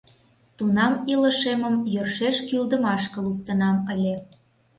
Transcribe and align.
Тунам 0.57 0.93
илышемым 1.13 1.75
йӧршеш 1.93 2.37
кӱлдымашке 2.47 3.19
луктынам 3.25 3.77
ыле. 3.93 4.13